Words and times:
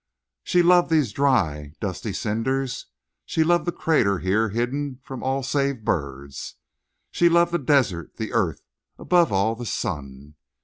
She 0.43 0.63
loved 0.63 0.89
these 0.89 1.11
dry, 1.11 1.73
dusty 1.79 2.11
cinders; 2.11 2.87
she 3.23 3.43
loved 3.43 3.65
the 3.65 3.71
crater 3.71 4.17
here 4.17 4.49
hidden 4.49 4.99
from 5.03 5.21
all 5.21 5.43
save 5.43 5.85
birds; 5.85 6.55
she 7.11 7.29
loved 7.29 7.51
the 7.51 7.59
desert, 7.59 8.15
the 8.17 8.33
earth—above 8.33 9.31
all, 9.31 9.53
the 9.53 9.67
sun. 9.67 10.37